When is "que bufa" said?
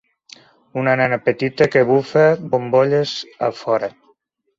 1.75-2.23